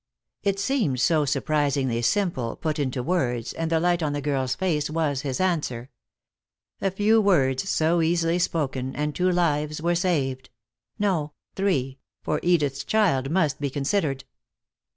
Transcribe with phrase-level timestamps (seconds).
[0.41, 4.89] It seemed so surprisingly simple, put into words, and the light on the girl's face
[4.89, 5.91] was his answer.
[6.81, 10.49] A few words, so easily spoken, and two lives were saved.
[10.97, 14.23] No, three, for Edith's child must be considered.